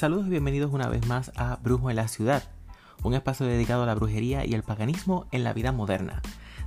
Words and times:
Saludos 0.00 0.28
y 0.28 0.30
bienvenidos 0.30 0.72
una 0.72 0.88
vez 0.88 1.06
más 1.06 1.30
a 1.36 1.56
Brujo 1.56 1.90
en 1.90 1.96
la 1.96 2.08
Ciudad, 2.08 2.42
un 3.02 3.12
espacio 3.12 3.44
dedicado 3.44 3.82
a 3.82 3.86
la 3.86 3.94
brujería 3.94 4.46
y 4.46 4.54
el 4.54 4.62
paganismo 4.62 5.26
en 5.30 5.44
la 5.44 5.52
vida 5.52 5.72
moderna. 5.72 6.22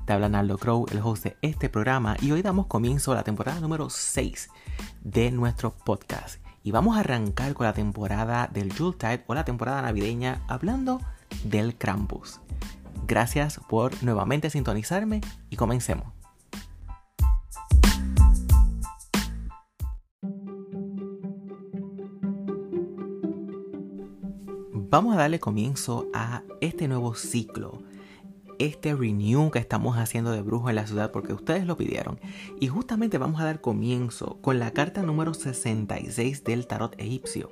Te 0.06 0.14
habla 0.14 0.30
Naldo 0.30 0.60
Crow, 0.60 0.86
el 0.92 1.00
host 1.00 1.24
de 1.24 1.38
este 1.42 1.68
programa, 1.68 2.16
y 2.22 2.32
hoy 2.32 2.44
damos 2.44 2.68
comienzo 2.68 3.12
a 3.12 3.16
la 3.16 3.24
temporada 3.24 3.60
número 3.60 3.90
6 3.90 4.50
de 5.02 5.32
nuestro 5.32 5.72
podcast. 5.76 6.46
Y 6.62 6.70
vamos 6.70 6.96
a 6.96 7.00
arrancar 7.00 7.56
con 7.56 7.66
la 7.66 7.74
temporada 7.74 8.48
del 8.54 8.72
Yuletide 8.72 9.24
o 9.26 9.34
la 9.34 9.46
temporada 9.46 9.82
navideña 9.82 10.44
hablando 10.48 11.02
del 11.44 11.76
Krampus. 11.76 12.40
Gracias 13.08 13.60
por 13.68 14.04
nuevamente 14.04 14.52
sintonizarme 14.52 15.22
y 15.50 15.56
comencemos. 15.56 16.23
Vamos 24.94 25.16
a 25.16 25.18
darle 25.18 25.40
comienzo 25.40 26.08
a 26.14 26.44
este 26.62 26.88
nuevo 26.88 27.16
ciclo, 27.16 27.82
este 28.60 28.94
renew 28.94 29.50
que 29.50 29.58
estamos 29.58 29.98
haciendo 29.98 30.30
de 30.30 30.44
Brujo 30.44 30.70
en 30.70 30.76
la 30.76 30.86
ciudad 30.86 31.10
porque 31.10 31.34
ustedes 31.34 31.66
lo 31.66 31.76
pidieron. 31.76 32.20
Y 32.60 32.68
justamente 32.68 33.18
vamos 33.18 33.42
a 33.42 33.46
dar 33.46 33.60
comienzo 33.60 34.38
con 34.42 34.60
la 34.60 34.70
carta 34.70 35.02
número 35.02 35.34
66 35.34 36.44
del 36.44 36.68
tarot 36.68 36.94
egipcio, 37.00 37.50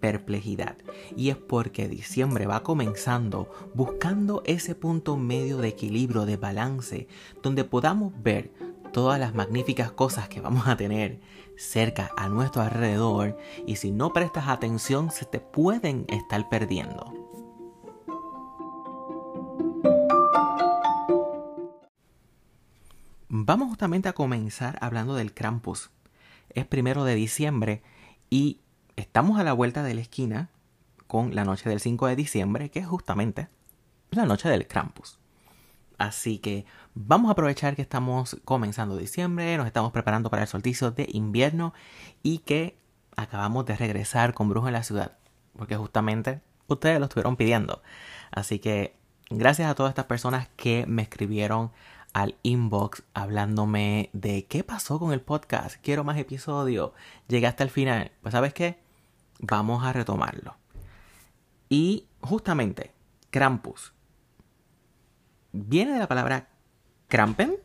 perplejidad. 0.00 0.78
Y 1.18 1.28
es 1.28 1.36
porque 1.36 1.86
diciembre 1.86 2.46
va 2.46 2.62
comenzando 2.62 3.50
buscando 3.74 4.42
ese 4.46 4.74
punto 4.74 5.18
medio 5.18 5.58
de 5.58 5.68
equilibrio, 5.68 6.24
de 6.24 6.38
balance, 6.38 7.08
donde 7.42 7.64
podamos 7.64 8.14
ver 8.22 8.54
todas 8.92 9.18
las 9.20 9.34
magníficas 9.34 9.92
cosas 9.92 10.28
que 10.28 10.40
vamos 10.40 10.66
a 10.66 10.76
tener 10.76 11.20
cerca 11.56 12.10
a 12.16 12.28
nuestro 12.28 12.62
alrededor 12.62 13.36
y 13.66 13.76
si 13.76 13.90
no 13.90 14.12
prestas 14.12 14.48
atención 14.48 15.10
se 15.10 15.24
te 15.26 15.40
pueden 15.40 16.06
estar 16.08 16.48
perdiendo. 16.48 17.12
Vamos 23.28 23.68
justamente 23.68 24.08
a 24.08 24.12
comenzar 24.12 24.76
hablando 24.80 25.14
del 25.14 25.32
Krampus. 25.32 25.90
Es 26.50 26.66
primero 26.66 27.04
de 27.04 27.14
diciembre 27.14 27.82
y 28.28 28.58
estamos 28.96 29.38
a 29.38 29.44
la 29.44 29.52
vuelta 29.52 29.84
de 29.84 29.94
la 29.94 30.00
esquina 30.00 30.50
con 31.06 31.34
la 31.34 31.44
noche 31.44 31.68
del 31.68 31.80
5 31.80 32.08
de 32.08 32.16
diciembre, 32.16 32.70
que 32.70 32.80
es 32.80 32.86
justamente 32.86 33.48
la 34.10 34.26
noche 34.26 34.48
del 34.48 34.66
Krampus. 34.66 35.19
Así 36.00 36.38
que 36.38 36.64
vamos 36.94 37.28
a 37.28 37.32
aprovechar 37.32 37.76
que 37.76 37.82
estamos 37.82 38.40
comenzando 38.46 38.96
diciembre, 38.96 39.58
nos 39.58 39.66
estamos 39.66 39.92
preparando 39.92 40.30
para 40.30 40.40
el 40.40 40.48
solsticio 40.48 40.92
de 40.92 41.06
invierno 41.12 41.74
y 42.22 42.38
que 42.38 42.78
acabamos 43.16 43.66
de 43.66 43.76
regresar 43.76 44.32
con 44.32 44.48
Brujo 44.48 44.68
en 44.68 44.72
la 44.72 44.82
ciudad. 44.82 45.18
Porque 45.58 45.76
justamente 45.76 46.40
ustedes 46.68 47.00
lo 47.00 47.04
estuvieron 47.04 47.36
pidiendo. 47.36 47.82
Así 48.30 48.60
que 48.60 48.96
gracias 49.28 49.70
a 49.70 49.74
todas 49.74 49.90
estas 49.90 50.06
personas 50.06 50.48
que 50.56 50.86
me 50.88 51.02
escribieron 51.02 51.70
al 52.14 52.34
inbox 52.44 53.02
hablándome 53.12 54.08
de 54.14 54.46
qué 54.46 54.64
pasó 54.64 54.98
con 54.98 55.12
el 55.12 55.20
podcast. 55.20 55.76
Quiero 55.82 56.02
más 56.02 56.16
episodios. 56.16 56.92
Llegué 57.28 57.46
hasta 57.46 57.62
el 57.62 57.68
final. 57.68 58.10
Pues 58.22 58.32
sabes 58.32 58.54
qué? 58.54 58.80
Vamos 59.38 59.84
a 59.84 59.92
retomarlo. 59.92 60.56
Y 61.68 62.06
justamente, 62.22 62.94
Krampus 63.28 63.92
viene 65.52 65.92
de 65.92 65.98
la 65.98 66.08
palabra 66.08 66.48
Krampen. 67.08 67.56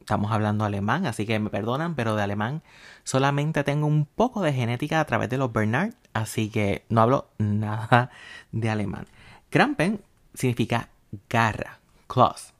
Estamos 0.00 0.30
hablando 0.30 0.64
alemán, 0.64 1.06
así 1.06 1.26
que 1.26 1.38
me 1.40 1.50
perdonan, 1.50 1.96
pero 1.96 2.14
de 2.14 2.22
alemán 2.22 2.62
solamente 3.02 3.64
tengo 3.64 3.86
un 3.86 4.06
poco 4.06 4.40
de 4.40 4.52
genética 4.52 5.00
a 5.00 5.04
través 5.04 5.28
de 5.28 5.36
los 5.36 5.52
Bernard, 5.52 5.94
así 6.12 6.48
que 6.48 6.84
no 6.88 7.00
hablo 7.00 7.28
nada 7.38 8.10
de 8.52 8.70
alemán. 8.70 9.06
Krampen 9.50 10.00
significa 10.34 10.90
garra, 11.28 11.80
claws. 12.06 12.52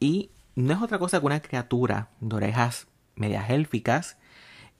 Y 0.00 0.30
no 0.56 0.74
es 0.74 0.82
otra 0.82 0.98
cosa 0.98 1.20
que 1.20 1.26
una 1.26 1.40
criatura 1.40 2.08
de 2.20 2.36
orejas 2.36 2.88
medias 3.14 3.48
élficas, 3.50 4.16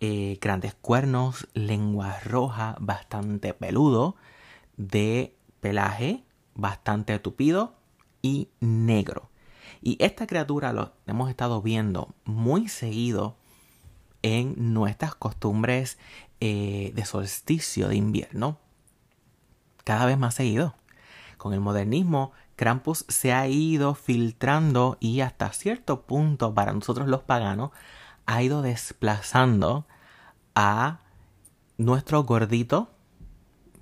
eh, 0.01 0.39
grandes 0.41 0.75
cuernos, 0.75 1.47
lengua 1.55 2.19
roja, 2.21 2.77
bastante 2.81 3.55
peludo, 3.55 4.17
de 4.77 5.37
pelaje 5.61 6.25
bastante 6.55 7.19
tupido 7.19 7.76
y 8.27 8.51
negro. 8.61 9.31
Y 9.81 9.97
esta 10.01 10.27
criatura 10.27 10.73
lo 10.73 10.93
hemos 11.07 11.31
estado 11.31 11.63
viendo 11.63 12.15
muy 12.25 12.69
seguido 12.69 13.37
en 14.23 14.73
nuestras 14.75 15.15
costumbres 15.15 15.99
eh, 16.41 16.93
de 16.95 17.05
solsticio 17.05 17.89
de 17.89 17.97
invierno. 17.97 18.59
Cada 19.85 20.07
vez 20.07 20.19
más 20.19 20.35
seguido. 20.35 20.75
Con 21.37 21.53
el 21.53 21.61
modernismo, 21.61 22.33
Krampus 22.57 23.05
se 23.09 23.33
ha 23.33 23.47
ido 23.47 23.95
filtrando 23.95 24.97
y 24.99 25.21
hasta 25.21 25.53
cierto 25.53 26.03
punto 26.03 26.55
para 26.55 26.73
nosotros 26.73 27.07
los 27.07 27.23
paganos 27.23 27.71
ha 28.25 28.43
ido 28.43 28.63
desplazando 28.63 29.87
a 30.55 31.01
nuestro 31.79 32.25
gordito 32.25 32.91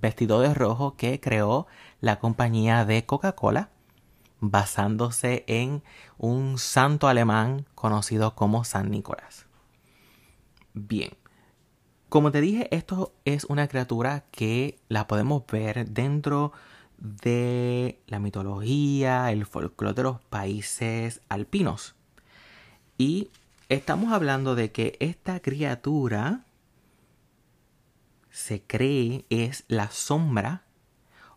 vestido 0.03 0.41
de 0.41 0.53
rojo 0.53 0.97
que 0.97 1.19
creó 1.21 1.67
la 2.01 2.19
compañía 2.19 2.85
de 2.85 3.07
Coca-Cola 3.07 3.71
basándose 4.41 5.45
en 5.47 5.83
un 6.19 6.59
santo 6.59 7.09
alemán 7.09 7.67
conocido 7.75 8.35
como 8.35 8.65
San 8.65 8.91
Nicolás. 8.91 9.47
Bien, 10.73 11.13
como 12.09 12.31
te 12.31 12.41
dije, 12.41 12.69
esto 12.75 13.13
es 13.25 13.45
una 13.45 13.69
criatura 13.69 14.25
que 14.31 14.79
la 14.89 15.07
podemos 15.07 15.45
ver 15.51 15.89
dentro 15.89 16.53
de 16.99 18.01
la 18.07 18.19
mitología, 18.19 19.31
el 19.33 19.47
folclore 19.47 19.95
de 19.95 20.03
los 20.05 20.21
países 20.21 21.21
alpinos. 21.29 21.95
Y 22.99 23.31
estamos 23.69 24.13
hablando 24.13 24.55
de 24.55 24.71
que 24.71 24.97
esta 25.01 25.41
criatura 25.41 26.45
se 28.31 28.63
cree 28.63 29.25
es 29.31 29.65
la 29.69 29.91
sombra 29.91 30.65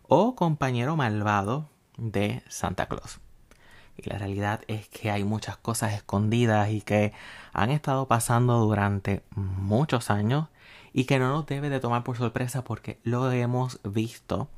o 0.02 0.34
compañero 0.34 0.96
malvado 0.96 1.70
de 1.98 2.42
Santa 2.48 2.86
Claus. 2.86 3.20
Y 3.96 4.08
la 4.08 4.16
realidad 4.16 4.62
es 4.68 4.88
que 4.88 5.10
hay 5.10 5.24
muchas 5.24 5.56
cosas 5.56 5.92
escondidas 5.92 6.70
y 6.70 6.80
que 6.80 7.12
han 7.52 7.70
estado 7.70 8.06
pasando 8.06 8.58
durante 8.60 9.22
muchos 9.34 10.10
años 10.10 10.46
y 10.92 11.04
que 11.04 11.18
no 11.18 11.28
nos 11.28 11.46
debe 11.46 11.68
de 11.68 11.80
tomar 11.80 12.04
por 12.04 12.16
sorpresa 12.16 12.64
porque 12.64 13.00
lo 13.02 13.30
hemos 13.30 13.80
visto 13.82 14.48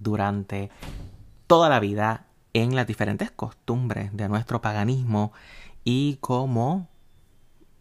durante 0.00 0.70
toda 1.46 1.68
la 1.68 1.80
vida 1.80 2.26
en 2.52 2.74
las 2.74 2.86
diferentes 2.86 3.30
costumbres 3.30 4.16
de 4.16 4.28
nuestro 4.28 4.60
paganismo 4.60 5.32
y 5.84 6.18
cómo 6.20 6.88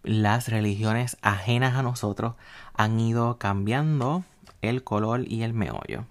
las 0.03 0.47
religiones 0.47 1.17
ajenas 1.21 1.75
a 1.75 1.83
nosotros 1.83 2.35
han 2.73 2.99
ido 2.99 3.37
cambiando 3.37 4.23
el 4.61 4.83
color 4.83 5.23
y 5.27 5.43
el 5.43 5.53
meollo. 5.53 6.05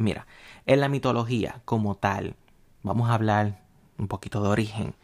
Mira, 0.00 0.26
en 0.64 0.80
la 0.80 0.88
mitología 0.88 1.60
como 1.66 1.94
tal, 1.94 2.34
vamos 2.82 3.10
a 3.10 3.14
hablar 3.14 3.60
un 3.98 4.08
poquito 4.08 4.42
de 4.42 4.48
origen. 4.48 4.94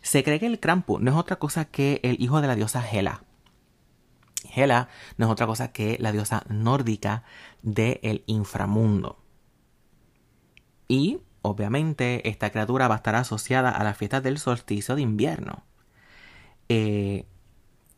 Se 0.00 0.22
cree 0.22 0.38
que 0.38 0.46
el 0.46 0.60
Krampus 0.60 1.00
no 1.00 1.10
es 1.10 1.16
otra 1.16 1.40
cosa 1.40 1.64
que 1.64 1.98
el 2.04 2.22
hijo 2.22 2.40
de 2.40 2.46
la 2.46 2.54
diosa 2.54 2.88
Hela. 2.88 3.24
Hela 4.54 4.88
no 5.16 5.26
es 5.26 5.32
otra 5.32 5.48
cosa 5.48 5.72
que 5.72 5.96
la 5.98 6.12
diosa 6.12 6.44
nórdica 6.48 7.24
del 7.62 8.22
inframundo. 8.26 9.18
Y, 10.86 11.18
obviamente, 11.42 12.28
esta 12.28 12.50
criatura 12.50 12.86
va 12.86 12.94
a 12.94 12.98
estar 12.98 13.16
asociada 13.16 13.70
a 13.70 13.82
las 13.82 13.96
fiestas 13.96 14.22
del 14.22 14.38
solsticio 14.38 14.94
de 14.94 15.02
invierno. 15.02 15.64
Eh, 16.68 17.26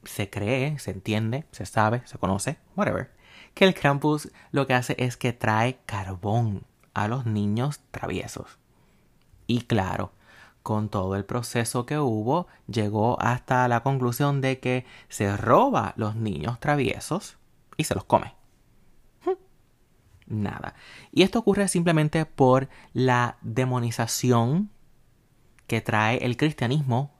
se 0.04 0.30
cree, 0.30 0.78
se 0.78 0.92
entiende, 0.92 1.44
se 1.50 1.66
sabe, 1.66 2.00
se 2.06 2.16
conoce, 2.16 2.56
whatever, 2.76 3.10
que 3.54 3.64
el 3.64 3.74
Krampus 3.74 4.30
lo 4.50 4.66
que 4.66 4.74
hace 4.74 4.94
es 4.98 5.16
que 5.16 5.32
trae 5.32 5.78
carbón 5.86 6.64
a 6.92 7.08
los 7.08 7.26
niños 7.26 7.80
traviesos. 7.90 8.58
Y 9.46 9.62
claro, 9.62 10.12
con 10.62 10.88
todo 10.88 11.16
el 11.16 11.24
proceso 11.24 11.86
que 11.86 11.98
hubo, 11.98 12.48
llegó 12.66 13.20
hasta 13.20 13.66
la 13.68 13.82
conclusión 13.82 14.40
de 14.40 14.60
que 14.60 14.84
se 15.08 15.36
roba 15.36 15.94
los 15.96 16.16
niños 16.16 16.60
traviesos 16.60 17.38
y 17.76 17.84
se 17.84 17.94
los 17.94 18.04
come. 18.04 18.34
Hm. 19.24 19.36
Nada. 20.26 20.74
Y 21.12 21.22
esto 21.22 21.38
ocurre 21.38 21.68
simplemente 21.68 22.26
por 22.26 22.68
la 22.92 23.36
demonización 23.42 24.70
que 25.66 25.80
trae 25.80 26.18
el 26.24 26.36
cristianismo 26.36 27.12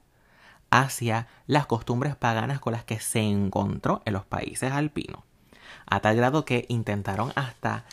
hacia 0.69 1.27
las 1.45 1.65
costumbres 1.65 2.15
paganas 2.15 2.59
con 2.59 2.73
las 2.73 2.83
que 2.83 2.99
se 2.99 3.21
encontró 3.21 4.01
en 4.05 4.13
los 4.13 4.25
países 4.25 4.71
alpinos 4.71 5.26
a 5.87 5.99
tal 6.01 6.15
grado 6.15 6.45
que 6.45 6.65
intentaron 6.69 7.31
hasta 7.35 7.85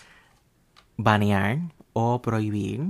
banear 0.97 1.59
o 1.93 2.21
prohibir 2.23 2.83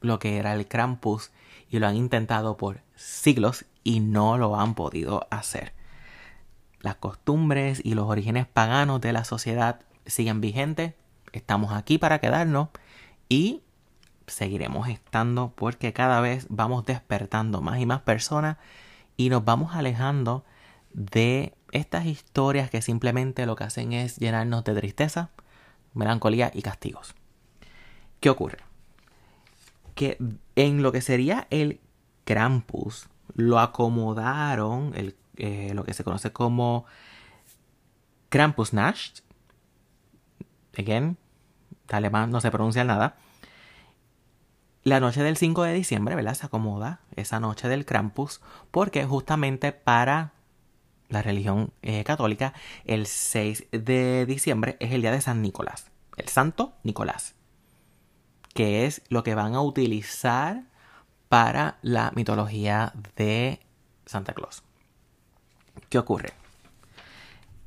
lo 0.00 0.18
que 0.18 0.36
era 0.36 0.54
el 0.54 0.68
Krampus 0.68 1.32
y 1.68 1.78
lo 1.78 1.86
han 1.86 1.96
intentado 1.96 2.56
por 2.56 2.82
siglos 2.94 3.64
y 3.82 4.00
no 4.00 4.38
lo 4.38 4.58
han 4.58 4.74
podido 4.74 5.26
hacer. 5.30 5.72
Las 6.80 6.96
costumbres 6.96 7.80
y 7.82 7.94
los 7.94 8.08
orígenes 8.08 8.46
paganos 8.46 9.00
de 9.00 9.12
la 9.12 9.24
sociedad 9.24 9.80
siguen 10.04 10.40
vigentes, 10.40 10.94
estamos 11.32 11.72
aquí 11.72 11.98
para 11.98 12.20
quedarnos 12.20 12.68
y 13.28 13.62
seguiremos 14.26 14.88
estando 14.88 15.52
porque 15.54 15.92
cada 15.92 16.20
vez 16.20 16.46
vamos 16.48 16.84
despertando 16.84 17.60
más 17.60 17.80
y 17.80 17.86
más 17.86 18.02
personas 18.02 18.58
y 19.16 19.30
nos 19.30 19.44
vamos 19.44 19.74
alejando 19.74 20.44
de 20.92 21.55
estas 21.72 22.06
historias 22.06 22.70
que 22.70 22.82
simplemente 22.82 23.46
lo 23.46 23.56
que 23.56 23.64
hacen 23.64 23.92
es 23.92 24.16
llenarnos 24.16 24.64
de 24.64 24.74
tristeza, 24.74 25.30
melancolía 25.94 26.50
y 26.54 26.62
castigos. 26.62 27.14
¿Qué 28.20 28.30
ocurre? 28.30 28.58
Que 29.94 30.18
en 30.54 30.82
lo 30.82 30.92
que 30.92 31.00
sería 31.00 31.46
el 31.50 31.80
Krampus 32.24 33.08
lo 33.34 33.58
acomodaron, 33.58 34.92
el, 34.94 35.16
eh, 35.36 35.72
lo 35.74 35.84
que 35.84 35.94
se 35.94 36.04
conoce 36.04 36.32
como 36.32 36.84
Krampusnacht. 38.28 39.20
Again, 40.78 41.16
alemán 41.88 42.30
no 42.30 42.40
se 42.40 42.50
pronuncia 42.50 42.84
nada. 42.84 43.16
La 44.82 45.00
noche 45.00 45.22
del 45.22 45.36
5 45.36 45.64
de 45.64 45.72
diciembre, 45.72 46.14
¿verdad? 46.14 46.34
Se 46.34 46.46
acomoda 46.46 47.00
esa 47.16 47.40
noche 47.40 47.68
del 47.68 47.84
Krampus 47.84 48.40
porque 48.70 49.04
justamente 49.04 49.72
para 49.72 50.32
la 51.08 51.22
religión 51.22 51.72
eh, 51.82 52.04
católica, 52.04 52.52
el 52.84 53.06
6 53.06 53.66
de 53.70 54.26
diciembre 54.26 54.76
es 54.80 54.92
el 54.92 55.02
día 55.02 55.12
de 55.12 55.20
San 55.20 55.42
Nicolás, 55.42 55.90
el 56.16 56.28
Santo 56.28 56.74
Nicolás, 56.82 57.34
que 58.54 58.86
es 58.86 59.02
lo 59.08 59.22
que 59.22 59.34
van 59.34 59.54
a 59.54 59.60
utilizar 59.60 60.64
para 61.28 61.78
la 61.82 62.12
mitología 62.14 62.92
de 63.16 63.60
Santa 64.04 64.32
Claus. 64.32 64.62
¿Qué 65.88 65.98
ocurre? 65.98 66.32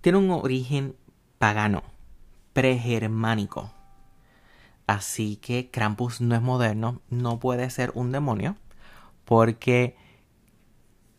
Tiene 0.01 0.17
un 0.17 0.31
origen 0.31 0.95
pagano, 1.37 1.83
pregermánico. 2.53 3.71
Así 4.87 5.35
que 5.35 5.69
Krampus 5.69 6.19
no 6.19 6.35
es 6.35 6.41
moderno, 6.41 7.01
no 7.09 7.39
puede 7.39 7.69
ser 7.69 7.91
un 7.93 8.11
demonio, 8.11 8.55
porque 9.25 9.95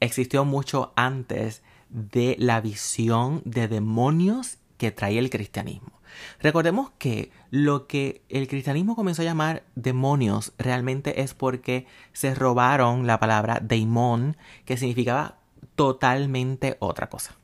existió 0.00 0.44
mucho 0.44 0.92
antes 0.96 1.62
de 1.90 2.36
la 2.38 2.60
visión 2.60 3.42
de 3.44 3.68
demonios 3.68 4.58
que 4.78 4.90
trae 4.90 5.18
el 5.18 5.30
cristianismo. 5.30 6.00
Recordemos 6.40 6.90
que 6.98 7.30
lo 7.50 7.86
que 7.86 8.22
el 8.28 8.48
cristianismo 8.48 8.96
comenzó 8.96 9.22
a 9.22 9.26
llamar 9.26 9.64
demonios 9.74 10.52
realmente 10.58 11.22
es 11.22 11.34
porque 11.34 11.86
se 12.12 12.34
robaron 12.34 13.06
la 13.06 13.20
palabra 13.20 13.60
daimon, 13.62 14.36
que 14.64 14.76
significaba 14.76 15.38
totalmente 15.74 16.76
otra 16.80 17.08
cosa. 17.08 17.36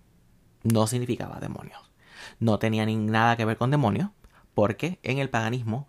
No 0.63 0.87
significaba 0.87 1.39
demonios. 1.41 1.81
No 2.41 2.59
tenía 2.59 2.87
ni 2.87 2.97
nada 2.97 3.37
que 3.37 3.45
ver 3.45 3.57
con 3.57 3.71
demonios, 3.71 4.11
porque 4.55 4.99
en 5.03 5.19
el 5.19 5.31
paganismo 5.31 5.89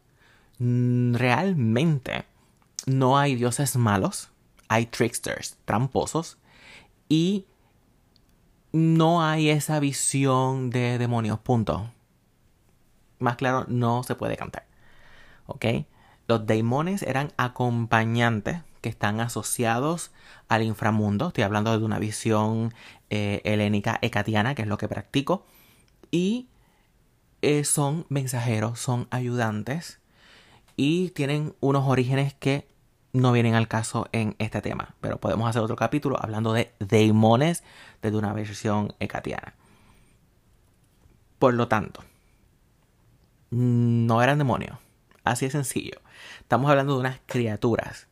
mm, 0.59 1.15
realmente 1.15 2.25
no 2.85 3.17
hay 3.17 3.35
dioses 3.35 3.75
malos, 3.75 4.29
hay 4.67 4.85
tricksters, 4.85 5.57
tramposos, 5.65 6.37
y 7.09 7.45
no 8.77 9.23
hay 9.23 9.49
esa 9.49 9.79
visión 9.79 10.69
de 10.69 10.99
demonios, 10.99 11.39
punto. 11.39 11.91
Más 13.17 13.35
claro, 13.35 13.65
no 13.67 14.03
se 14.03 14.13
puede 14.13 14.37
cantar. 14.37 14.67
¿Ok? 15.47 15.65
Los 16.27 16.45
daimones 16.45 17.01
eran 17.01 17.31
acompañantes 17.37 18.61
que 18.81 18.89
están 18.89 19.19
asociados 19.19 20.11
al 20.47 20.61
inframundo. 20.61 21.29
Estoy 21.29 21.43
hablando 21.43 21.77
de 21.77 21.83
una 21.83 21.97
visión 21.97 22.71
eh, 23.09 23.41
helénica 23.45 23.97
ecatiana, 24.03 24.53
que 24.53 24.61
es 24.61 24.67
lo 24.67 24.77
que 24.77 24.87
practico. 24.87 25.45
Y 26.11 26.47
eh, 27.41 27.63
son 27.63 28.05
mensajeros, 28.09 28.79
son 28.79 29.07
ayudantes. 29.09 29.99
Y 30.75 31.09
tienen 31.11 31.55
unos 31.61 31.87
orígenes 31.87 32.35
que 32.35 32.67
no 33.13 33.31
vienen 33.31 33.55
al 33.55 33.67
caso 33.67 34.07
en 34.11 34.35
este 34.39 34.61
tema. 34.61 34.95
Pero 35.01 35.19
podemos 35.19 35.49
hacer 35.49 35.61
otro 35.61 35.75
capítulo 35.75 36.17
hablando 36.21 36.53
de 36.53 36.71
daimones 36.79 37.63
desde 38.01 38.17
una 38.17 38.33
versión 38.33 38.93
ecatiana. 38.99 39.53
Por 41.39 41.53
lo 41.53 41.67
tanto, 41.67 42.03
no 43.49 44.21
eran 44.21 44.37
demonios. 44.37 44.77
Así 45.23 45.45
de 45.45 45.51
sencillo. 45.51 46.01
Estamos 46.39 46.69
hablando 46.69 46.93
de 46.93 46.99
unas 47.01 47.19
criaturas 47.25 48.07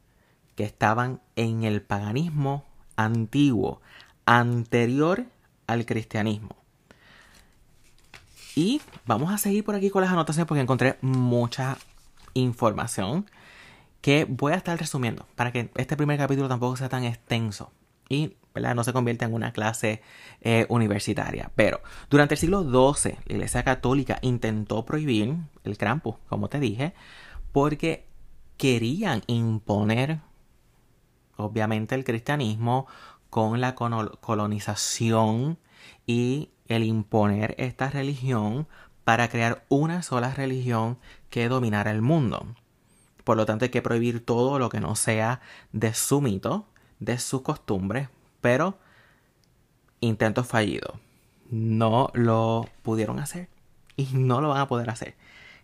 que 0.56 0.64
estaban 0.64 1.22
en 1.36 1.64
el 1.64 1.82
paganismo 1.82 2.66
antiguo, 2.96 3.82
anterior 4.26 5.26
al 5.68 5.86
cristianismo. 5.86 6.56
Y 8.56 8.82
vamos 9.06 9.34
a 9.34 9.38
seguir 9.38 9.64
por 9.66 9.76
aquí 9.76 9.90
con 9.90 10.02
las 10.02 10.12
anotaciones 10.12 10.48
porque 10.48 10.62
encontré 10.62 10.98
mucha 11.02 11.78
información 12.34 13.30
que 14.06 14.26
voy 14.30 14.54
a 14.54 14.58
estar 14.58 14.78
resumiendo 14.78 15.26
para 15.34 15.52
que 15.52 15.72
este 15.78 15.98
primer 15.98 16.20
capítulo 16.20 16.48
tampoco 16.48 16.76
sea 16.76 16.90
tan 16.90 17.06
extenso 17.06 17.72
y 18.08 18.38
no 18.54 18.84
se 18.84 18.94
convierta 18.94 19.26
en 19.26 19.34
una 19.34 19.52
clase 19.52 20.04
eh, 20.42 20.68
universitaria. 20.70 21.52
Pero 21.56 21.82
durante 22.08 22.36
el 22.36 22.40
siglo 22.40 22.62
XII, 22.62 23.18
la 23.26 23.34
Iglesia 23.34 23.64
Católica 23.64 24.20
intentó 24.22 24.86
prohibir 24.86 25.36
el 25.64 25.78
Krampus, 25.80 26.18
como 26.30 26.50
te 26.50 26.60
dije, 26.60 26.94
porque 27.52 28.06
querían 28.58 29.24
imponer, 29.26 30.20
obviamente, 31.36 31.96
el 31.96 32.04
cristianismo 32.04 32.86
con 33.32 33.60
la 33.60 33.74
colonización 33.74 35.58
y 36.06 36.52
el 36.68 36.84
imponer 36.84 37.56
esta 37.58 37.90
religión 37.90 38.68
para 39.04 39.30
crear 39.30 39.66
una 39.68 40.04
sola 40.04 40.32
religión 40.32 41.00
que 41.32 41.50
dominara 41.50 41.90
el 41.90 42.04
mundo. 42.04 42.46
Por 43.26 43.36
lo 43.36 43.46
tanto, 43.46 43.66
hay 43.66 43.72
que 43.72 43.82
prohibir 43.82 44.24
todo 44.24 44.60
lo 44.60 44.70
que 44.70 44.80
no 44.80 44.96
sea 44.96 45.42
de 45.74 45.94
su 45.94 46.22
mito, 46.22 46.68
de 47.00 47.18
sus 47.20 47.42
costumbres, 47.42 48.08
pero 48.40 48.78
intentos 50.00 50.48
fallidos. 50.48 50.94
No 51.50 52.12
lo 52.14 52.70
pudieron 52.84 53.20
hacer 53.20 53.50
y 53.98 54.06
no 54.14 54.42
lo 54.42 54.50
van 54.50 54.62
a 54.62 54.68
poder 54.68 54.90
hacer. 54.92 55.16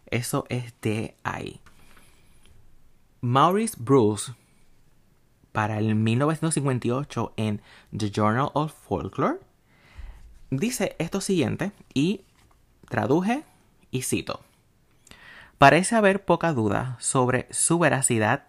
Eso 0.07 0.45
es 0.49 0.73
de 0.81 1.15
ahí. 1.23 1.61
Maurice 3.21 3.75
Bruce, 3.77 4.33
para 5.51 5.77
el 5.77 5.93
1958 5.93 7.33
en 7.37 7.61
The 7.95 8.09
Journal 8.09 8.49
of 8.53 8.73
Folklore, 8.73 9.37
dice 10.49 10.95
esto 10.97 11.21
siguiente 11.21 11.73
y 11.93 12.21
traduje 12.89 13.43
y 13.91 14.01
cito. 14.01 14.41
Parece 15.61 15.95
haber 15.95 16.25
poca 16.25 16.53
duda 16.53 16.97
sobre 16.99 17.47
su 17.51 17.77
veracidad 17.77 18.45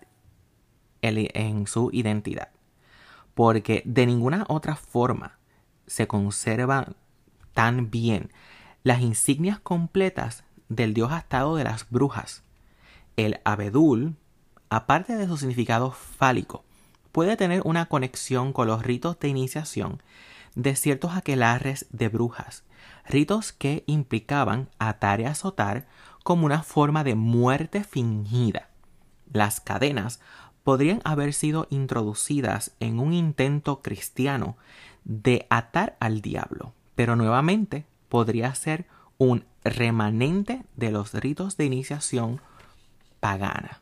en 1.03 1.67
su 1.67 1.91
identidad, 1.93 2.49
porque 3.35 3.83
de 3.85 4.07
ninguna 4.07 4.47
otra 4.49 4.77
forma 4.77 5.37
se 5.87 6.07
conservan 6.07 6.97
tan 7.53 7.91
bien 7.91 8.33
las 8.83 9.03
insignias 9.03 9.61
completas 9.61 10.45
del 10.71 10.95
dios 10.95 11.13
astado 11.13 11.55
de 11.57 11.65
las 11.65 11.91
brujas. 11.91 12.45
El 13.17 13.43
abedul, 13.45 14.17
aparte 14.71 15.15
de 15.15 15.27
su 15.27 15.37
significado 15.37 15.91
fálico, 15.91 16.65
puede 17.13 17.37
tener 17.37 17.61
una 17.67 17.91
conexión 17.91 18.55
con 18.55 18.69
los 18.69 18.83
ritos 18.83 19.21
de 19.21 19.29
iniciación 19.29 20.03
de 20.55 20.77
ciertos 20.77 21.15
aquelarres 21.15 21.85
de 21.91 22.09
brujas, 22.09 22.65
ritos 23.05 23.53
que 23.53 23.85
implicaban 23.87 24.71
atar 24.79 25.21
y 25.21 25.25
azotar 25.25 25.87
como 26.23 26.47
una 26.47 26.63
forma 26.63 27.05
de 27.05 27.15
muerte 27.15 27.85
fingida. 27.85 28.69
Las 29.33 29.61
cadenas 29.61 30.21
podrían 30.63 31.01
haber 31.05 31.33
sido 31.35 31.67
introducidas 31.71 32.73
en 32.81 32.99
un 32.99 33.13
intento 33.13 33.83
cristiano 33.83 34.57
de 35.05 35.47
atar 35.51 35.97
al 36.01 36.21
diablo, 36.21 36.73
pero 36.95 37.17
nuevamente 37.17 37.87
podría 38.09 38.55
ser 38.55 38.87
un 39.19 39.45
remanente 39.65 40.65
de 40.77 40.91
los 40.91 41.15
ritos 41.15 41.57
de 41.57 41.65
iniciación 41.65 42.41
pagana. 43.21 43.81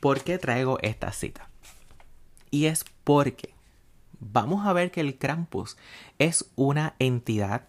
¿Por 0.00 0.22
qué 0.22 0.38
traigo 0.38 0.78
esta 0.82 1.12
cita? 1.12 1.48
Y 2.50 2.66
es 2.66 2.84
porque 3.04 3.54
vamos 4.20 4.66
a 4.66 4.72
ver 4.72 4.90
que 4.90 5.00
el 5.00 5.18
Krampus 5.18 5.76
es 6.18 6.50
una 6.56 6.94
entidad 6.98 7.68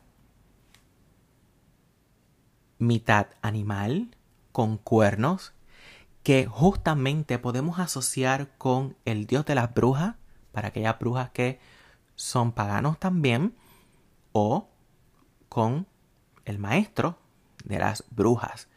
mitad 2.77 3.27
animal, 3.41 4.15
con 4.51 4.77
cuernos, 4.77 5.53
que 6.24 6.48
justamente 6.48 7.39
podemos 7.39 7.79
asociar 7.79 8.50
con 8.58 8.96
el 9.05 9.27
dios 9.27 9.46
de 9.46 9.55
las 9.55 9.74
brujas, 9.74 10.15
para 10.51 10.70
aquellas 10.70 10.98
brujas 10.98 11.29
que 11.32 11.60
son 12.15 12.51
paganos 12.51 13.00
también, 13.00 13.53
o 14.32 14.70
con 15.50 15.88
el 16.46 16.60
maestro 16.60 17.17
de 17.63 17.79
las 17.79 18.03
brujas. 18.10 18.67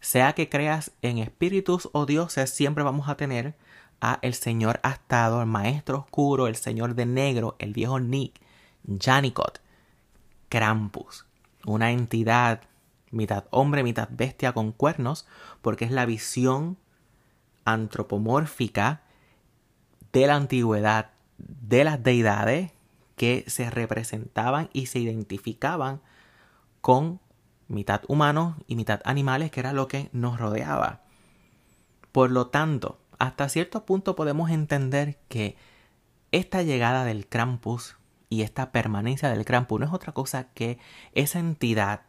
Sea 0.00 0.34
que 0.34 0.48
creas 0.48 0.92
en 1.02 1.18
espíritus 1.18 1.88
o 1.92 2.06
dioses, 2.06 2.50
siempre 2.50 2.84
vamos 2.84 3.08
a 3.08 3.16
tener 3.16 3.56
a 4.00 4.18
el 4.22 4.34
señor 4.34 4.80
astado, 4.82 5.40
el 5.40 5.46
maestro 5.46 5.98
oscuro, 6.00 6.46
el 6.46 6.56
señor 6.56 6.94
de 6.94 7.06
negro, 7.06 7.56
el 7.58 7.72
viejo 7.72 8.00
Nick, 8.00 8.40
Janicot, 8.86 9.60
Krampus, 10.48 11.24
una 11.64 11.90
entidad 11.90 12.60
mitad 13.14 13.44
hombre, 13.50 13.82
mitad 13.82 14.08
bestia 14.10 14.52
con 14.52 14.72
cuernos, 14.72 15.26
porque 15.62 15.84
es 15.84 15.90
la 15.90 16.06
visión 16.06 16.76
antropomórfica 17.64 19.02
de 20.12 20.26
la 20.26 20.36
antigüedad 20.36 21.10
de 21.38 21.84
las 21.84 22.02
deidades 22.02 22.72
que 23.16 23.44
se 23.46 23.70
representaban 23.70 24.68
y 24.72 24.86
se 24.86 24.98
identificaban 24.98 26.00
con 26.80 27.20
mitad 27.68 28.02
humanos 28.08 28.56
y 28.66 28.76
mitad 28.76 29.00
animales, 29.04 29.50
que 29.50 29.60
era 29.60 29.72
lo 29.72 29.88
que 29.88 30.10
nos 30.12 30.38
rodeaba. 30.38 31.02
Por 32.12 32.30
lo 32.30 32.48
tanto, 32.48 33.00
hasta 33.18 33.48
cierto 33.48 33.84
punto 33.86 34.14
podemos 34.16 34.50
entender 34.50 35.18
que 35.28 35.56
esta 36.32 36.62
llegada 36.62 37.04
del 37.04 37.26
Krampus 37.26 37.96
y 38.28 38.42
esta 38.42 38.72
permanencia 38.72 39.30
del 39.30 39.44
Krampus 39.44 39.80
no 39.80 39.86
es 39.86 39.92
otra 39.92 40.12
cosa 40.12 40.52
que 40.52 40.78
esa 41.12 41.38
entidad 41.38 42.02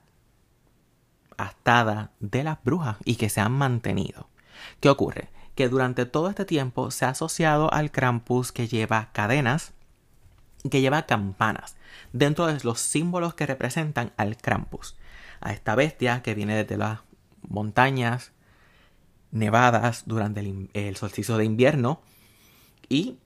astada 1.38 2.12
de 2.20 2.44
las 2.44 2.64
brujas 2.64 2.98
y 3.06 3.16
que 3.16 3.30
se 3.30 3.42
han 3.42 3.52
mantenido. 3.52 4.30
¿Qué 4.80 4.90
ocurre? 4.90 5.30
Que 5.56 5.70
durante 5.70 6.06
todo 6.06 6.30
este 6.30 6.46
tiempo 6.46 6.92
se 6.92 7.06
ha 7.06 7.10
asociado 7.10 7.72
al 7.74 7.92
Krampus 7.92 8.52
que 8.52 8.68
lleva 8.68 9.10
cadenas, 9.14 9.74
que 10.70 10.82
lleva 10.82 11.06
campanas, 11.06 11.76
dentro 12.14 12.48
de 12.48 12.60
los 12.64 12.80
símbolos 12.80 13.34
que 13.36 13.46
representan 13.46 14.12
al 14.18 14.38
Krampus, 14.38 14.96
a 15.42 15.54
esta 15.54 15.76
bestia 15.76 16.22
que 16.24 16.34
viene 16.34 16.56
desde 16.56 16.78
las 16.78 17.00
montañas 17.48 18.32
nevadas 19.32 20.04
durante 20.06 20.70
el, 20.74 20.96
solsticio 20.96 21.38
de 21.38 21.46
invierno 21.46 22.02
y 22.88 23.20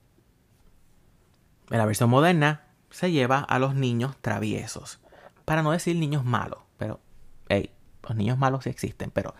en 1.70 1.78
la 1.78 1.86
versión 1.86 2.10
moderna 2.10 2.64
se 2.90 3.12
lleva 3.12 3.38
a 3.38 3.58
los 3.60 3.74
niños 3.74 4.16
traviesos, 4.20 4.98
para 5.44 5.62
no 5.62 5.70
decir 5.70 5.96
niños 5.96 6.24
malos, 6.24 6.58
pero 6.76 7.00
hey, 7.48 7.70
los 8.02 8.16
niños 8.16 8.38
malos 8.38 8.64
sí 8.64 8.70
existen, 8.70 9.10
pero 9.10 9.34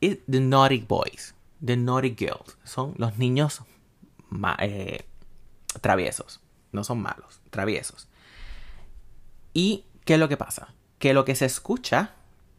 the 0.00 0.40
naughty 0.40 0.78
boys, 0.80 1.34
the 1.64 1.76
naughty 1.76 2.14
girls, 2.16 2.56
son 2.64 2.94
los 2.96 3.18
niños 3.18 3.62
eh, 4.58 5.04
traviesos, 5.80 6.40
no 6.72 6.84
son 6.84 7.00
malos, 7.00 7.40
traviesos. 7.50 8.08
¿Y 9.54 9.84
qué 10.04 10.14
es 10.14 10.20
lo 10.20 10.28
que 10.28 10.36
pasa? 10.36 10.74
Que 10.98 11.14
lo 11.14 11.24
que 11.24 11.34
se 11.34 11.44
escucha 11.44 12.12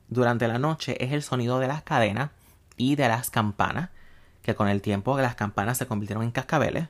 durante 0.08 0.48
la 0.48 0.60
noche 0.60 1.04
es 1.04 1.12
el 1.12 1.24
sonido 1.24 1.60
de 1.60 1.68
las 1.68 1.84
cadenas 1.84 2.32
y 2.78 2.96
de 2.96 3.08
las 3.08 3.30
campanas, 3.30 3.90
que 4.42 4.56
con 4.56 4.68
el 4.68 4.82
tiempo 4.82 5.18
las 5.18 5.36
campanas 5.36 5.78
se 5.78 5.88
convirtieron 5.88 6.24
en 6.24 6.32
cascabeles, 6.32 6.90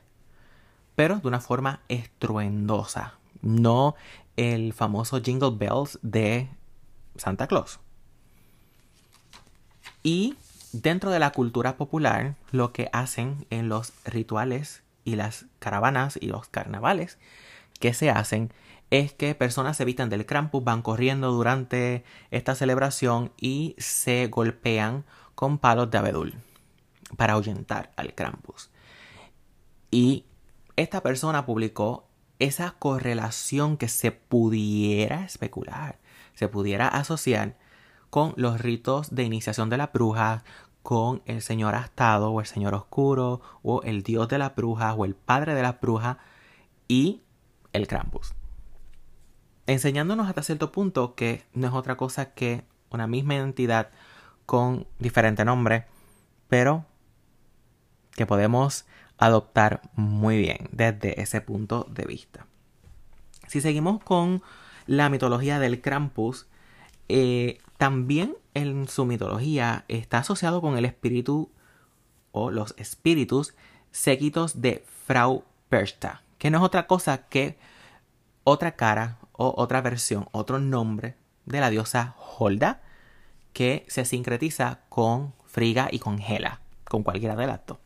pero 0.94 1.16
de 1.16 1.28
una 1.28 1.40
forma 1.40 1.80
estruendosa, 1.88 3.14
no 3.42 3.94
el 4.36 4.72
famoso 4.72 5.20
Jingle 5.20 5.52
Bells 5.56 5.98
de 6.02 6.48
Santa 7.16 7.46
Claus. 7.46 7.80
Y 10.04 10.36
dentro 10.72 11.10
de 11.10 11.18
la 11.18 11.30
cultura 11.30 11.76
popular, 11.76 12.36
lo 12.52 12.72
que 12.72 12.90
hacen 12.92 13.46
en 13.48 13.68
los 13.68 13.94
rituales 14.04 14.82
y 15.02 15.16
las 15.16 15.46
caravanas 15.58 16.18
y 16.20 16.26
los 16.26 16.46
carnavales 16.46 17.18
que 17.80 17.94
se 17.94 18.10
hacen 18.10 18.52
es 18.90 19.14
que 19.14 19.34
personas 19.34 19.78
se 19.78 19.82
evitan 19.82 20.10
del 20.10 20.26
Krampus, 20.26 20.62
van 20.62 20.82
corriendo 20.82 21.32
durante 21.32 22.04
esta 22.30 22.54
celebración 22.54 23.32
y 23.40 23.74
se 23.78 24.28
golpean 24.28 25.04
con 25.34 25.58
palos 25.58 25.90
de 25.90 25.98
abedul 25.98 26.34
para 27.16 27.32
ahuyentar 27.32 27.90
al 27.96 28.14
Krampus. 28.14 28.70
Y 29.90 30.26
esta 30.76 31.02
persona 31.02 31.46
publicó 31.46 32.06
esa 32.38 32.72
correlación 32.72 33.78
que 33.78 33.88
se 33.88 34.12
pudiera 34.12 35.24
especular, 35.24 35.98
se 36.34 36.48
pudiera 36.48 36.88
asociar 36.88 37.56
con 38.14 38.32
los 38.36 38.60
ritos 38.60 39.12
de 39.12 39.24
iniciación 39.24 39.70
de 39.70 39.76
la 39.76 39.88
bruja, 39.88 40.44
con 40.84 41.20
el 41.26 41.42
señor 41.42 41.74
astado 41.74 42.30
o 42.30 42.38
el 42.38 42.46
señor 42.46 42.72
oscuro 42.72 43.40
o 43.64 43.82
el 43.82 44.04
dios 44.04 44.28
de 44.28 44.38
la 44.38 44.50
bruja 44.50 44.94
o 44.94 45.04
el 45.04 45.16
padre 45.16 45.52
de 45.52 45.62
la 45.62 45.72
bruja 45.82 46.18
y 46.86 47.22
el 47.72 47.88
Krampus. 47.88 48.32
Enseñándonos 49.66 50.28
hasta 50.28 50.44
cierto 50.44 50.70
punto 50.70 51.16
que 51.16 51.42
no 51.54 51.66
es 51.66 51.72
otra 51.74 51.96
cosa 51.96 52.34
que 52.34 52.62
una 52.88 53.08
misma 53.08 53.34
entidad 53.34 53.90
con 54.46 54.86
diferente 55.00 55.44
nombre, 55.44 55.86
pero 56.46 56.86
que 58.12 58.26
podemos 58.26 58.86
adoptar 59.18 59.90
muy 59.96 60.38
bien 60.38 60.68
desde 60.70 61.20
ese 61.20 61.40
punto 61.40 61.84
de 61.90 62.04
vista. 62.04 62.46
Si 63.48 63.60
seguimos 63.60 64.00
con 64.04 64.40
la 64.86 65.08
mitología 65.08 65.58
del 65.58 65.80
Krampus, 65.80 66.46
eh, 67.08 67.58
también 67.76 68.36
en 68.54 68.88
su 68.88 69.04
mitología 69.04 69.84
está 69.88 70.18
asociado 70.18 70.60
con 70.60 70.76
el 70.76 70.84
espíritu 70.84 71.50
o 72.32 72.50
los 72.50 72.74
espíritus 72.78 73.54
séquitos 73.90 74.60
de 74.60 74.84
Frau 75.06 75.44
Persta, 75.68 76.22
que 76.38 76.50
no 76.50 76.58
es 76.58 76.64
otra 76.64 76.86
cosa 76.86 77.28
que 77.28 77.58
otra 78.44 78.76
cara 78.76 79.18
o 79.32 79.54
otra 79.56 79.80
versión, 79.80 80.28
otro 80.32 80.58
nombre 80.58 81.16
de 81.46 81.60
la 81.60 81.70
diosa 81.70 82.16
Holda, 82.38 82.82
que 83.52 83.84
se 83.88 84.04
sincretiza 84.04 84.80
con 84.88 85.34
Friga 85.46 85.88
y 85.90 85.98
con 85.98 86.20
Hela, 86.20 86.60
con 86.84 87.02
cualquiera 87.02 87.36
de 87.36 87.46
las 87.46 87.60
dos. 87.66 87.78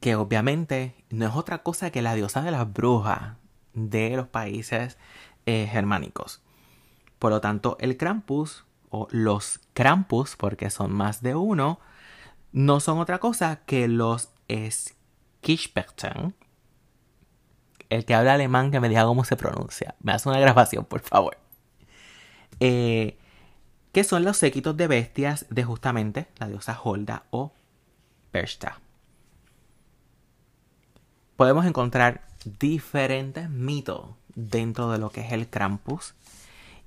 Que 0.00 0.16
obviamente 0.16 0.94
no 1.10 1.26
es 1.26 1.34
otra 1.34 1.62
cosa 1.62 1.90
que 1.90 2.02
la 2.02 2.14
diosa 2.14 2.42
de 2.42 2.50
las 2.50 2.72
brujas 2.72 3.36
de 3.74 4.16
los 4.16 4.26
países 4.26 4.98
eh, 5.46 5.68
germánicos. 5.70 6.42
Por 7.22 7.30
lo 7.30 7.40
tanto, 7.40 7.76
el 7.78 7.96
Krampus 7.96 8.64
o 8.90 9.06
los 9.12 9.60
Krampus, 9.74 10.34
porque 10.34 10.70
son 10.70 10.92
más 10.92 11.22
de 11.22 11.36
uno, 11.36 11.78
no 12.50 12.80
son 12.80 12.98
otra 12.98 13.20
cosa 13.20 13.60
que 13.64 13.86
los 13.86 14.30
Skischperten. 14.50 16.34
El 17.90 18.04
que 18.04 18.14
habla 18.16 18.34
alemán 18.34 18.72
que 18.72 18.80
me 18.80 18.88
diga 18.88 19.04
cómo 19.04 19.22
se 19.22 19.36
pronuncia. 19.36 19.94
Me 20.00 20.10
hace 20.10 20.28
una 20.28 20.40
grabación, 20.40 20.84
por 20.84 20.98
favor. 20.98 21.38
Eh, 22.58 23.16
que 23.92 24.02
son 24.02 24.24
los 24.24 24.36
séquitos 24.36 24.76
de 24.76 24.88
bestias 24.88 25.46
de 25.48 25.62
justamente 25.62 26.26
la 26.38 26.48
diosa 26.48 26.76
Holda 26.82 27.22
o 27.30 27.52
Persta. 28.32 28.80
Podemos 31.36 31.66
encontrar 31.66 32.22
diferentes 32.58 33.48
mitos 33.48 34.08
dentro 34.34 34.90
de 34.90 34.98
lo 34.98 35.10
que 35.10 35.20
es 35.20 35.30
el 35.30 35.48
Krampus. 35.48 36.16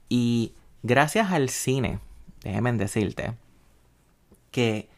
Y 0.09 0.53
gracias 0.83 1.31
al 1.31 1.49
cine, 1.49 1.99
déjenme 2.41 2.73
decirte, 2.73 3.35
que 4.51 4.89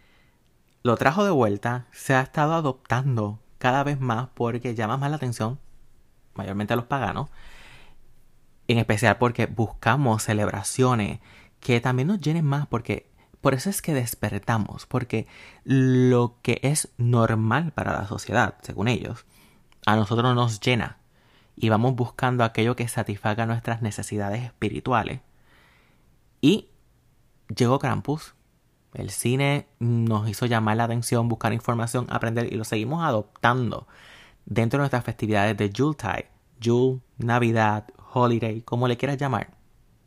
lo 0.83 0.95
trajo 0.95 1.23
de 1.23 1.31
vuelta, 1.31 1.87
se 1.91 2.13
ha 2.13 2.21
estado 2.21 2.53
adoptando 2.53 3.39
cada 3.57 3.83
vez 3.83 3.99
más 3.99 4.29
porque 4.33 4.75
llama 4.75 4.97
más 4.97 5.09
la 5.09 5.17
atención, 5.17 5.59
mayormente 6.35 6.73
a 6.73 6.75
los 6.75 6.85
paganos, 6.85 7.29
en 8.67 8.77
especial 8.77 9.17
porque 9.17 9.45
buscamos 9.47 10.23
celebraciones 10.23 11.19
que 11.59 11.81
también 11.81 12.07
nos 12.09 12.19
llenen 12.19 12.45
más, 12.45 12.67
porque 12.67 13.09
por 13.41 13.53
eso 13.53 13.69
es 13.69 13.81
que 13.81 13.93
despertamos, 13.93 14.85
porque 14.85 15.27
lo 15.63 16.37
que 16.41 16.59
es 16.63 16.89
normal 16.97 17.71
para 17.71 17.93
la 17.93 18.07
sociedad, 18.07 18.55
según 18.61 18.87
ellos, 18.87 19.25
a 19.85 19.95
nosotros 19.95 20.35
nos 20.35 20.59
llena 20.59 20.97
y 21.59 21.69
vamos 21.69 21.95
buscando 21.95 22.43
aquello 22.43 22.75
que 22.75 22.87
satisfaga 22.87 23.47
nuestras 23.47 23.81
necesidades 23.81 24.43
espirituales. 24.43 25.21
Y 26.39 26.69
llegó 27.53 27.79
Krampus. 27.79 28.35
El 28.93 29.09
cine 29.09 29.67
nos 29.79 30.29
hizo 30.29 30.45
llamar 30.45 30.77
la 30.77 30.85
atención, 30.85 31.27
buscar 31.27 31.53
información, 31.53 32.07
aprender 32.09 32.51
y 32.53 32.55
lo 32.55 32.63
seguimos 32.63 33.03
adoptando 33.03 33.87
dentro 34.45 34.77
de 34.77 34.83
nuestras 34.83 35.03
festividades 35.03 35.57
de 35.57 35.71
Yuletide, 35.71 36.29
Yule, 36.59 37.01
Navidad, 37.17 37.87
Holiday, 38.13 38.61
como 38.61 38.87
le 38.87 38.97
quieras 38.97 39.17
llamar, 39.17 39.49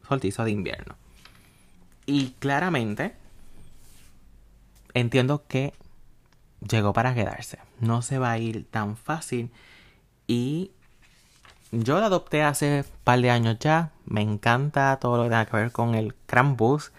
solsticio 0.09 0.45
de 0.45 0.52
invierno. 0.52 0.97
Y 2.07 2.30
claramente 2.38 3.14
entiendo 4.95 5.45
que 5.47 5.75
llegó 6.61 6.92
para 6.92 7.14
quedarse. 7.14 7.59
No 7.80 8.02
se 8.02 8.19
va 8.19 8.30
a 8.30 8.38
ir 8.38 8.66
tan 8.71 8.97
fácil 8.97 9.50
y 10.26 10.71
yo 11.72 12.00
la 12.00 12.06
adopté 12.06 12.42
hace 12.42 12.80
un 12.80 12.84
par 13.04 13.20
de 13.20 13.30
años 13.30 13.58
ya. 13.60 13.92
Me 14.04 14.22
encanta 14.22 14.98
todo 15.00 15.16
lo 15.16 15.24
que 15.24 15.28
tiene 15.30 15.46
que 15.46 15.56
ver 15.56 15.72
con 15.72 15.94
el 15.94 16.14
Krampus. 16.26 16.92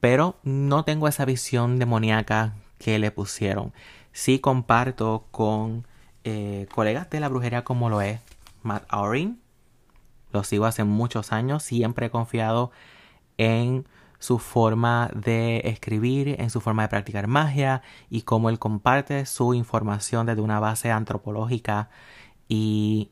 Pero 0.00 0.36
no 0.42 0.84
tengo 0.84 1.08
esa 1.08 1.24
visión 1.24 1.78
demoníaca 1.78 2.54
que 2.78 2.98
le 2.98 3.10
pusieron. 3.10 3.72
Sí 4.12 4.38
comparto 4.38 5.26
con 5.30 5.86
eh, 6.24 6.66
colegas 6.74 7.10
de 7.10 7.20
la 7.20 7.28
brujería 7.28 7.64
como 7.64 7.90
lo 7.90 8.00
es 8.00 8.20
Matt 8.62 8.84
Aurin. 8.88 9.40
Lo 10.32 10.44
sigo 10.44 10.66
hace 10.66 10.84
muchos 10.84 11.32
años. 11.32 11.62
Siempre 11.62 12.06
he 12.06 12.10
confiado 12.10 12.70
en 13.38 13.86
su 14.18 14.38
forma 14.38 15.10
de 15.14 15.62
escribir, 15.64 16.40
en 16.40 16.50
su 16.50 16.60
forma 16.60 16.82
de 16.82 16.88
practicar 16.88 17.26
magia 17.26 17.82
y 18.10 18.22
cómo 18.22 18.48
él 18.50 18.58
comparte 18.58 19.26
su 19.26 19.54
información 19.54 20.26
desde 20.26 20.40
una 20.40 20.58
base 20.58 20.90
antropológica 20.90 21.90
y 22.48 23.10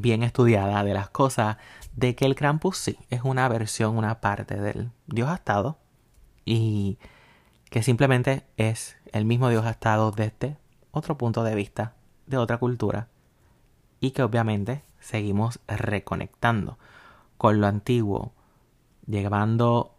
bien 0.00 0.22
estudiada 0.22 0.82
de 0.84 0.94
las 0.94 1.10
cosas 1.10 1.56
de 1.94 2.14
que 2.14 2.26
el 2.26 2.34
Krampus 2.34 2.78
sí 2.78 2.98
es 3.10 3.22
una 3.22 3.48
versión, 3.48 3.96
una 3.96 4.20
parte 4.20 4.56
del 4.56 4.90
Dios 5.06 5.28
Astado 5.28 5.78
y 6.44 6.98
que 7.70 7.82
simplemente 7.82 8.44
es 8.56 8.96
el 9.12 9.24
mismo 9.24 9.48
Dios 9.48 9.66
Astado 9.66 10.10
desde 10.12 10.56
otro 10.90 11.18
punto 11.18 11.44
de 11.44 11.54
vista, 11.54 11.94
de 12.26 12.36
otra 12.36 12.58
cultura 12.58 13.08
y 14.00 14.12
que 14.12 14.22
obviamente 14.22 14.82
seguimos 15.00 15.60
reconectando 15.66 16.78
con 17.38 17.60
lo 17.60 17.66
antiguo, 17.66 18.32
llevando 19.06 19.96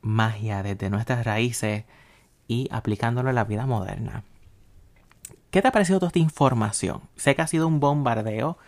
magia 0.00 0.62
desde 0.62 0.90
nuestras 0.90 1.24
raíces 1.24 1.84
y 2.48 2.68
aplicándolo 2.70 3.28
en 3.30 3.36
la 3.36 3.44
vida 3.44 3.66
moderna. 3.66 4.24
¿Qué 5.50 5.60
te 5.60 5.68
ha 5.68 5.72
parecido 5.72 5.98
toda 5.98 6.08
esta 6.08 6.18
información? 6.18 7.02
Sé 7.16 7.34
que 7.34 7.42
ha 7.42 7.46
sido 7.46 7.66
un 7.68 7.78
bombardeo, 7.78 8.58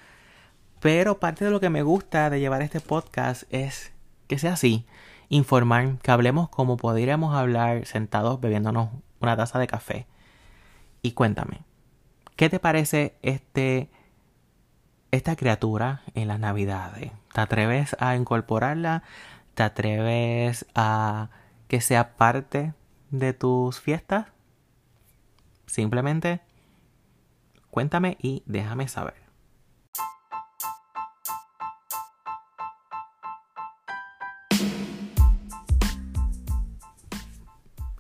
pero 0.85 1.19
parte 1.19 1.47
de 1.47 1.51
lo 1.51 1.61
que 1.61 1.71
me 1.71 1.83
gusta 1.83 2.29
de 2.29 2.41
llevar 2.41 2.61
este 2.61 2.79
podcast 2.79 3.45
es 3.49 3.95
que 4.27 4.39
sea 4.39 4.53
así, 4.53 4.85
informar, 5.31 5.97
que 6.03 6.11
hablemos 6.11 6.51
como 6.51 6.77
podríamos 6.77 7.35
hablar 7.35 7.87
sentados 7.87 8.39
bebiéndonos 8.39 8.91
una 9.19 9.35
taza 9.35 9.59
de 9.59 9.67
café. 9.67 10.07
Y 11.01 11.13
cuéntame, 11.13 11.63
¿qué 12.37 12.51
te 12.51 12.59
parece 12.59 13.17
este 13.23 13.89
esta 15.11 15.37
criatura 15.37 16.03
en 16.13 16.29
las 16.29 16.39
navidades? 16.39 17.13
¿Te 17.33 17.41
atreves 17.41 17.97
a 17.99 18.15
incorporarla? 18.15 19.05
¿Te 19.55 19.63
atreves 19.63 20.67
a 20.75 21.31
que 21.67 21.81
sea 21.81 22.15
parte 22.17 22.75
de 23.11 23.33
tus 23.33 23.81
fiestas? 23.81 24.27
Simplemente 25.65 26.43
cuéntame 27.71 28.19
y 28.21 28.43
déjame 28.45 28.87
saber. 28.87 29.24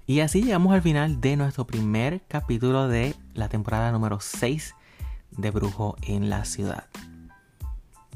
Y 0.06 0.20
así 0.20 0.42
llegamos 0.42 0.74
al 0.74 0.82
final 0.82 1.22
de 1.22 1.36
nuestro 1.36 1.66
primer 1.66 2.20
capítulo 2.28 2.88
de 2.88 3.14
la 3.32 3.48
temporada 3.48 3.90
número 3.90 4.20
6 4.20 4.74
de 5.30 5.50
Brujo 5.50 5.96
en 6.02 6.28
la 6.28 6.44
Ciudad. 6.44 6.84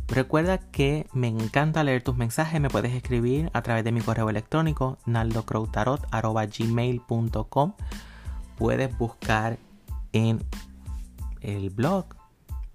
Recuerda 0.06 0.58
que 0.58 1.06
me 1.12 1.28
encanta 1.28 1.82
leer 1.84 2.02
tus 2.02 2.14
mensajes, 2.16 2.60
me 2.60 2.68
puedes 2.68 2.92
escribir 2.92 3.48
a 3.54 3.62
través 3.62 3.84
de 3.84 3.92
mi 3.92 4.02
correo 4.02 4.28
electrónico 4.28 4.98
naldocroutarot.gmail.com 5.06 7.72
Puedes 8.56 8.98
buscar 8.98 9.58
en 10.12 10.44
el 11.40 11.70
blog 11.70 12.04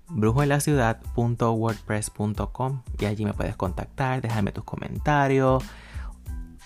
brujoenlaciudad.wordpress.com 0.08 2.82
y 3.00 3.06
allí 3.06 3.26
me 3.26 3.34
puedes 3.34 3.56
contactar, 3.56 4.22
dejarme 4.22 4.52
tus 4.52 4.64
comentarios 4.64 5.64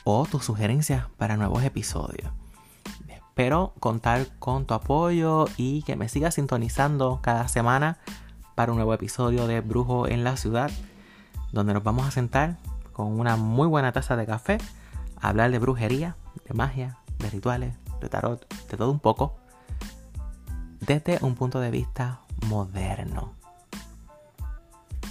o 0.10 0.26
tus 0.26 0.46
sugerencias 0.46 1.04
para 1.18 1.36
nuevos 1.36 1.66
episodios. 1.66 2.32
Espero 3.10 3.74
contar 3.82 4.26
con 4.40 4.66
tu 4.66 4.74
apoyo 4.74 5.48
y 5.58 5.82
que 5.82 5.98
me 5.98 6.08
sigas 6.08 6.36
sintonizando 6.36 7.20
cada 7.22 7.50
semana 7.50 7.98
para 8.56 8.72
un 8.72 8.78
nuevo 8.78 8.94
episodio 8.94 9.48
de 9.48 9.60
Brujo 9.60 10.08
en 10.08 10.24
la 10.24 10.38
Ciudad, 10.38 10.72
donde 11.52 11.74
nos 11.74 11.84
vamos 11.84 12.08
a 12.08 12.12
sentar 12.12 12.56
con 12.94 13.20
una 13.20 13.36
muy 13.36 13.68
buena 13.68 13.92
taza 13.92 14.16
de 14.16 14.26
café 14.26 14.60
hablar 15.20 15.52
de 15.52 15.60
brujería, 15.60 16.16
de 16.48 16.54
magia, 16.54 16.98
de 17.20 17.30
rituales, 17.30 17.76
de 18.00 18.08
tarot, 18.08 18.48
de 18.70 18.78
todo 18.78 18.92
un 18.92 19.02
poco, 19.02 19.36
desde 20.80 21.20
un 21.22 21.36
punto 21.36 21.60
de 21.60 21.70
vista 21.70 22.22
moderno. 22.48 23.34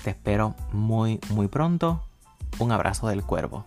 Te 0.03 0.11
espero 0.11 0.55
muy, 0.73 1.21
muy 1.29 1.49
pronto. 1.49 2.03
Un 2.59 2.73
abrazo 2.73 3.09
del 3.09 3.23
cuervo. 3.23 3.67